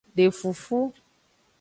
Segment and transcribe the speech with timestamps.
[0.15, 0.81] De fufu.